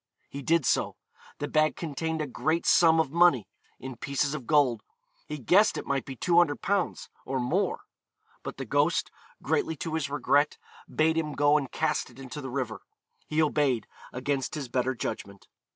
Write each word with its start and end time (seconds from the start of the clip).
He 0.29 0.41
did 0.41 0.65
so. 0.65 0.95
The 1.37 1.47
bag 1.47 1.75
contained 1.75 2.23
'a 2.23 2.25
great 2.25 2.65
sum 2.65 2.99
of 2.99 3.11
money,' 3.11 3.47
in 3.77 3.97
pieces 3.97 4.33
of 4.33 4.47
gold; 4.47 4.81
he 5.27 5.37
guessed 5.37 5.77
it 5.77 5.85
might 5.85 6.05
be 6.05 6.15
200_l._ 6.15 7.07
or 7.23 7.39
more. 7.39 7.81
But 8.41 8.57
the 8.57 8.65
ghost, 8.65 9.11
greatly 9.43 9.75
to 9.75 9.93
his 9.93 10.09
regret, 10.09 10.57
bade 10.89 11.19
him 11.19 11.33
go 11.33 11.55
and 11.55 11.71
cast 11.71 12.09
it 12.09 12.17
into 12.17 12.41
the 12.41 12.49
river. 12.49 12.81
He 13.27 13.43
obeyed, 13.43 13.85
against 14.11 14.55
his 14.55 14.69
better 14.69 14.95
judgment. 14.95 15.47